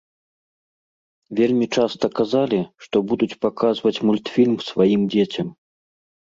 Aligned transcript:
Вельмі 1.39 1.65
часта 1.81 2.05
казалі, 2.21 2.59
што 2.87 2.95
будуць 3.13 3.31
паказваць 3.47 3.95
мультфільм 4.11 4.59
сваім 4.73 5.01
дзецям. 5.15 5.47